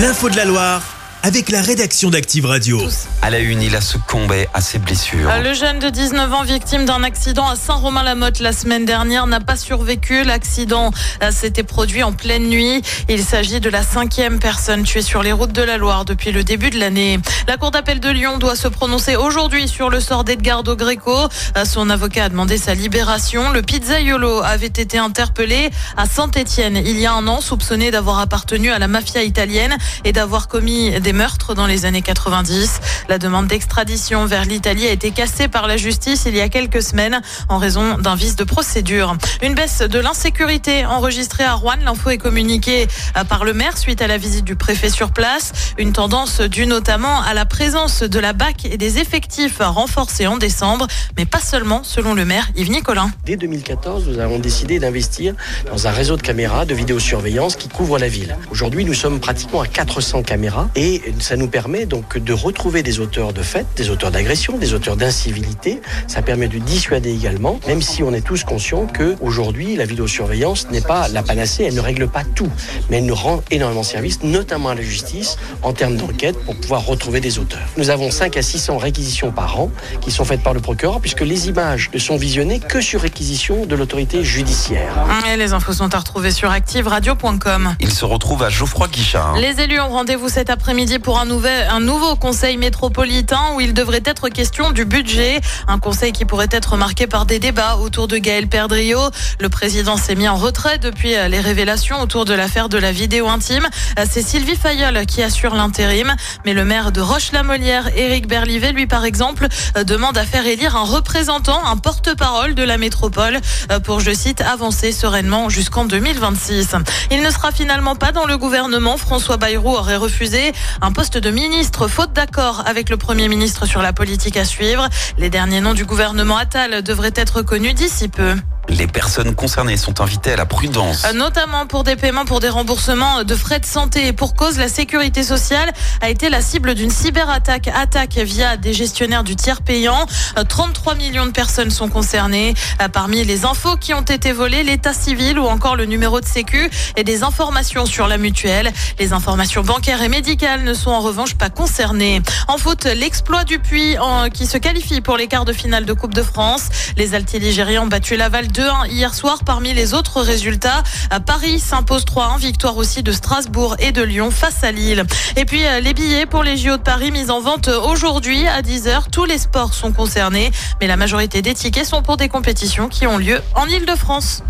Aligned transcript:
L'info 0.00 0.30
de 0.30 0.36
la 0.36 0.46
Loire 0.46 0.89
avec 1.22 1.50
la 1.50 1.60
rédaction 1.60 2.10
d'Active 2.10 2.46
Radio. 2.46 2.80
À 3.22 3.30
la 3.30 3.38
une, 3.40 3.60
il 3.60 3.76
a 3.76 3.80
succombé 3.80 4.48
à 4.54 4.60
ses 4.60 4.78
blessures. 4.78 5.30
Le 5.42 5.52
jeune 5.52 5.78
de 5.78 5.90
19 5.90 6.32
ans, 6.32 6.42
victime 6.42 6.86
d'un 6.86 7.02
accident 7.02 7.46
à 7.46 7.56
Saint-Romain-la-Motte 7.56 8.40
la 8.40 8.52
semaine 8.52 8.86
dernière, 8.86 9.26
n'a 9.26 9.40
pas 9.40 9.56
survécu. 9.56 10.24
L'accident 10.24 10.90
euh, 11.22 11.30
s'était 11.30 11.62
produit 11.62 12.02
en 12.02 12.12
pleine 12.12 12.48
nuit. 12.48 12.82
Il 13.08 13.22
s'agit 13.22 13.60
de 13.60 13.68
la 13.68 13.82
cinquième 13.82 14.38
personne 14.38 14.84
tuée 14.84 15.02
sur 15.02 15.22
les 15.22 15.32
routes 15.32 15.52
de 15.52 15.62
la 15.62 15.76
Loire 15.76 16.04
depuis 16.04 16.32
le 16.32 16.42
début 16.42 16.70
de 16.70 16.78
l'année. 16.78 17.18
La 17.46 17.58
Cour 17.58 17.70
d'appel 17.70 18.00
de 18.00 18.08
Lyon 18.08 18.38
doit 18.38 18.56
se 18.56 18.68
prononcer 18.68 19.16
aujourd'hui 19.16 19.68
sur 19.68 19.90
le 19.90 20.00
sort 20.00 20.24
d'Edgardo 20.24 20.74
Greco. 20.74 21.28
Euh, 21.56 21.64
Son 21.66 21.90
avocat 21.90 22.24
a 22.24 22.28
demandé 22.30 22.56
sa 22.56 22.74
libération. 22.74 23.50
Le 23.50 23.60
pizzaiolo 23.60 24.40
avait 24.42 24.66
été 24.66 24.96
interpellé 24.96 25.70
à 25.96 26.06
Saint-Étienne 26.06 26.80
il 26.82 26.98
y 26.98 27.06
a 27.06 27.12
un 27.12 27.26
an, 27.26 27.40
soupçonné 27.42 27.90
d'avoir 27.90 28.20
appartenu 28.20 28.70
à 28.70 28.78
la 28.78 28.88
mafia 28.88 29.22
italienne 29.22 29.76
et 30.04 30.12
d'avoir 30.12 30.48
commis 30.48 30.98
des 31.00 31.09
meurtres 31.12 31.54
dans 31.54 31.66
les 31.66 31.84
années 31.84 32.02
90. 32.02 32.80
La 33.08 33.18
demande 33.18 33.46
d'extradition 33.46 34.26
vers 34.26 34.44
l'Italie 34.44 34.86
a 34.86 34.90
été 34.90 35.10
cassée 35.10 35.48
par 35.48 35.66
la 35.66 35.76
justice 35.76 36.24
il 36.26 36.36
y 36.36 36.40
a 36.40 36.48
quelques 36.48 36.82
semaines 36.82 37.20
en 37.48 37.58
raison 37.58 37.98
d'un 37.98 38.14
vice 38.14 38.36
de 38.36 38.44
procédure. 38.44 39.16
Une 39.42 39.54
baisse 39.54 39.80
de 39.80 39.98
l'insécurité 39.98 40.86
enregistrée 40.86 41.44
à 41.44 41.54
Rouen. 41.54 41.76
L'info 41.84 42.10
est 42.10 42.18
communiquée 42.18 42.88
par 43.28 43.44
le 43.44 43.52
maire 43.52 43.78
suite 43.78 44.02
à 44.02 44.06
la 44.06 44.18
visite 44.18 44.44
du 44.44 44.56
préfet 44.56 44.90
sur 44.90 45.12
place. 45.12 45.52
Une 45.78 45.92
tendance 45.92 46.40
due 46.40 46.66
notamment 46.66 47.20
à 47.22 47.34
la 47.34 47.46
présence 47.46 48.02
de 48.02 48.18
la 48.18 48.32
BAC 48.32 48.64
et 48.64 48.76
des 48.76 48.98
effectifs 48.98 49.58
renforcés 49.60 50.26
en 50.26 50.36
décembre, 50.36 50.86
mais 51.16 51.24
pas 51.24 51.40
seulement 51.40 51.82
selon 51.84 52.14
le 52.14 52.24
maire 52.24 52.48
Yves 52.56 52.70
Nicolin. 52.70 53.10
Dès 53.24 53.36
2014, 53.36 54.08
nous 54.08 54.18
avons 54.18 54.38
décidé 54.38 54.78
d'investir 54.78 55.34
dans 55.70 55.86
un 55.86 55.90
réseau 55.90 56.16
de 56.16 56.22
caméras 56.22 56.64
de 56.64 56.74
vidéosurveillance 56.74 57.56
qui 57.56 57.68
couvre 57.68 57.98
la 57.98 58.08
ville. 58.08 58.36
Aujourd'hui, 58.50 58.84
nous 58.84 58.94
sommes 58.94 59.20
pratiquement 59.20 59.60
à 59.60 59.66
400 59.66 60.22
caméras 60.22 60.68
et 60.76 60.99
ça 61.18 61.36
nous 61.36 61.48
permet 61.48 61.86
donc 61.86 62.18
de 62.18 62.32
retrouver 62.32 62.82
des 62.82 63.00
auteurs 63.00 63.32
de 63.32 63.42
faits, 63.42 63.66
des 63.76 63.90
auteurs 63.90 64.10
d'agression, 64.10 64.58
des 64.58 64.74
auteurs 64.74 64.96
d'incivilité. 64.96 65.80
Ça 66.06 66.22
permet 66.22 66.48
de 66.48 66.58
dissuader 66.58 67.10
également, 67.10 67.60
même 67.66 67.82
si 67.82 68.02
on 68.02 68.12
est 68.12 68.20
tous 68.20 68.44
conscients 68.44 68.86
que 68.86 69.16
aujourd'hui 69.20 69.76
la 69.76 69.84
vidéosurveillance 69.84 70.68
n'est 70.70 70.80
pas 70.80 71.08
la 71.08 71.22
panacée, 71.22 71.64
elle 71.64 71.74
ne 71.74 71.80
règle 71.80 72.08
pas 72.08 72.22
tout, 72.34 72.50
mais 72.90 72.98
elle 72.98 73.06
nous 73.06 73.14
rend 73.14 73.42
énormément 73.50 73.82
service, 73.82 74.22
notamment 74.22 74.70
à 74.70 74.74
la 74.74 74.82
justice, 74.82 75.36
en 75.62 75.72
termes 75.72 75.96
d'enquête 75.96 76.36
pour 76.44 76.56
pouvoir 76.56 76.84
retrouver 76.86 77.20
des 77.20 77.38
auteurs. 77.38 77.60
Nous 77.76 77.90
avons 77.90 78.10
5 78.10 78.36
à 78.36 78.42
600 78.42 78.78
réquisitions 78.78 79.30
par 79.32 79.60
an 79.60 79.70
qui 80.00 80.10
sont 80.10 80.24
faites 80.24 80.42
par 80.42 80.54
le 80.54 80.60
procureur, 80.60 81.00
puisque 81.00 81.20
les 81.22 81.48
images 81.48 81.90
ne 81.92 81.98
sont 81.98 82.16
visionnées 82.16 82.60
que 82.60 82.80
sur 82.80 83.00
réquisition 83.00 83.66
de 83.66 83.74
l'autorité 83.74 84.24
judiciaire. 84.24 84.92
Et 85.32 85.36
les 85.36 85.52
infos 85.52 85.72
sont 85.72 85.94
à 85.94 85.98
retrouver 85.98 86.30
sur 86.30 86.50
activeradio.com. 86.50 87.76
Il 87.80 87.92
se 87.92 88.04
retrouve 88.04 88.42
à 88.42 88.48
Geoffroy 88.48 88.88
Guichard. 88.88 89.36
Les 89.36 89.60
élus 89.60 89.80
ont 89.80 89.88
rendez-vous 89.88 90.28
cet 90.28 90.50
après-midi 90.50 90.89
pour 90.98 91.18
un, 91.18 91.24
nouvel, 91.24 91.68
un 91.70 91.80
nouveau 91.80 92.16
conseil 92.16 92.56
métropolitain 92.56 93.40
où 93.54 93.60
il 93.60 93.74
devrait 93.74 94.02
être 94.04 94.28
question 94.28 94.72
du 94.72 94.84
budget. 94.84 95.40
Un 95.68 95.78
conseil 95.78 96.12
qui 96.12 96.24
pourrait 96.24 96.48
être 96.50 96.76
marqué 96.76 97.06
par 97.06 97.26
des 97.26 97.38
débats 97.38 97.76
autour 97.76 98.08
de 98.08 98.18
Gaël 98.18 98.48
Perdriau. 98.48 99.00
Le 99.38 99.48
président 99.48 99.96
s'est 99.96 100.14
mis 100.14 100.28
en 100.28 100.36
retrait 100.36 100.78
depuis 100.78 101.10
les 101.28 101.40
révélations 101.40 102.00
autour 102.00 102.24
de 102.24 102.34
l'affaire 102.34 102.68
de 102.68 102.78
la 102.78 102.92
vidéo 102.92 103.28
intime. 103.28 103.68
C'est 104.10 104.22
Sylvie 104.22 104.56
Fayol 104.56 105.06
qui 105.06 105.22
assure 105.22 105.54
l'intérim. 105.54 106.14
Mais 106.44 106.54
le 106.54 106.64
maire 106.64 106.92
de 106.92 107.00
Roche-la-Molière, 107.00 107.96
Éric 107.96 108.26
Berlivet, 108.26 108.72
lui 108.72 108.86
par 108.86 109.04
exemple, 109.04 109.46
demande 109.84 110.18
à 110.18 110.24
faire 110.24 110.46
élire 110.46 110.76
un 110.76 110.84
représentant, 110.84 111.64
un 111.66 111.76
porte-parole 111.76 112.54
de 112.54 112.62
la 112.62 112.78
métropole 112.78 113.38
pour, 113.84 114.00
je 114.00 114.12
cite, 114.12 114.40
avancer 114.40 114.92
sereinement 114.92 115.48
jusqu'en 115.48 115.84
2026. 115.84 116.74
Il 117.10 117.22
ne 117.22 117.30
sera 117.30 117.52
finalement 117.52 117.96
pas 117.96 118.12
dans 118.12 118.26
le 118.26 118.36
gouvernement. 118.36 118.96
François 118.96 119.36
Bayrou 119.36 119.74
aurait 119.74 119.96
refusé 119.96 120.52
un 120.82 120.92
poste 120.92 121.18
de 121.18 121.30
ministre 121.30 121.88
faute 121.88 122.12
d'accord 122.12 122.62
avec 122.66 122.88
le 122.88 122.96
Premier 122.96 123.28
ministre 123.28 123.66
sur 123.66 123.82
la 123.82 123.92
politique 123.92 124.36
à 124.36 124.44
suivre. 124.44 124.88
Les 125.18 125.30
derniers 125.30 125.60
noms 125.60 125.74
du 125.74 125.84
gouvernement 125.84 126.36
Attal 126.36 126.82
devraient 126.82 127.12
être 127.14 127.42
connus 127.42 127.74
d'ici 127.74 128.08
peu. 128.08 128.34
Les 128.70 128.86
personnes 128.86 129.34
concernées 129.34 129.76
sont 129.76 130.00
invitées 130.00 130.32
à 130.32 130.36
la 130.36 130.46
prudence. 130.46 131.04
Notamment 131.14 131.66
pour 131.66 131.82
des 131.82 131.96
paiements 131.96 132.24
pour 132.24 132.38
des 132.38 132.48
remboursements 132.48 133.24
de 133.24 133.34
frais 133.34 133.58
de 133.58 133.66
santé. 133.66 134.06
Et 134.06 134.12
pour 134.12 134.34
cause, 134.34 134.58
la 134.58 134.68
sécurité 134.68 135.24
sociale 135.24 135.72
a 136.00 136.08
été 136.08 136.28
la 136.28 136.40
cible 136.40 136.74
d'une 136.74 136.90
cyberattaque 136.90 137.68
attaque 137.68 138.16
via 138.18 138.56
des 138.56 138.72
gestionnaires 138.72 139.24
du 139.24 139.34
tiers 139.34 139.62
payant. 139.62 140.06
33 140.48 140.94
millions 140.94 141.26
de 141.26 141.32
personnes 141.32 141.70
sont 141.70 141.88
concernées. 141.88 142.54
Parmi 142.92 143.24
les 143.24 143.44
infos 143.44 143.76
qui 143.76 143.92
ont 143.92 144.02
été 144.02 144.30
volées, 144.30 144.62
l'état 144.62 144.94
civil 144.94 145.40
ou 145.40 145.46
encore 145.46 145.74
le 145.74 145.84
numéro 145.84 146.20
de 146.20 146.26
sécu 146.26 146.70
et 146.96 147.02
des 147.02 147.24
informations 147.24 147.86
sur 147.86 148.06
la 148.06 148.18
mutuelle. 148.18 148.72
Les 149.00 149.12
informations 149.12 149.62
bancaires 149.62 150.02
et 150.02 150.08
médicales 150.08 150.62
ne 150.62 150.74
sont 150.74 150.90
en 150.90 151.00
revanche 151.00 151.34
pas 151.34 151.50
concernées. 151.50 152.22
En 152.46 152.56
foot, 152.56 152.84
l'exploit 152.84 153.42
du 153.42 153.58
Puy 153.58 153.96
qui 154.32 154.46
se 154.46 154.58
qualifie 154.58 155.00
pour 155.00 155.16
les 155.16 155.26
quarts 155.26 155.44
de 155.44 155.52
finale 155.52 155.86
de 155.86 155.92
Coupe 155.92 156.14
de 156.14 156.22
France. 156.22 156.68
Les 156.96 157.16
altiligériens 157.16 157.82
ont 157.82 157.88
battu 157.88 158.16
Laval 158.16 158.46
2-1 158.60 158.90
hier 158.90 159.14
soir. 159.14 159.38
Parmi 159.44 159.72
les 159.72 159.94
autres 159.94 160.20
résultats, 160.20 160.82
Paris 161.24 161.58
s'impose 161.60 162.04
3-1. 162.04 162.38
Victoire 162.38 162.76
aussi 162.76 163.02
de 163.02 163.10
Strasbourg 163.10 163.76
et 163.78 163.90
de 163.90 164.02
Lyon 164.02 164.30
face 164.30 164.62
à 164.62 164.70
Lille. 164.70 165.04
Et 165.36 165.46
puis 165.46 165.62
les 165.82 165.94
billets 165.94 166.26
pour 166.26 166.42
les 166.42 166.58
JO 166.58 166.76
de 166.76 166.82
Paris 166.82 167.10
mis 167.10 167.30
en 167.30 167.40
vente 167.40 167.68
aujourd'hui 167.68 168.46
à 168.46 168.60
10h. 168.60 169.10
Tous 169.10 169.24
les 169.24 169.38
sports 169.38 169.72
sont 169.72 169.92
concernés, 169.92 170.50
mais 170.80 170.86
la 170.86 170.98
majorité 170.98 171.40
des 171.40 171.54
tickets 171.54 171.86
sont 171.86 172.02
pour 172.02 172.18
des 172.18 172.28
compétitions 172.28 172.88
qui 172.88 173.06
ont 173.06 173.16
lieu 173.16 173.40
en 173.54 173.66
Ile-de-France. 173.66 174.42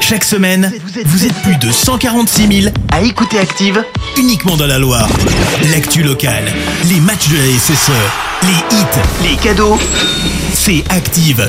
Chaque 0.00 0.24
semaine, 0.24 0.72
vous 1.04 1.24
êtes 1.24 1.34
plus 1.42 1.56
de 1.56 1.70
146 1.70 2.62
000 2.62 2.74
à 2.90 3.02
écouter 3.02 3.38
Active 3.38 3.84
uniquement 4.16 4.56
dans 4.56 4.66
la 4.66 4.78
Loire. 4.78 5.08
L'actu 5.70 6.02
locale, 6.02 6.52
les 6.86 7.00
matchs 7.00 7.28
de 7.28 7.36
la 7.36 7.58
SSE, 7.58 7.92
les 8.42 8.76
hits, 8.76 9.30
les 9.30 9.36
cadeaux, 9.36 9.78
c'est 10.52 10.82
Active. 10.90 11.48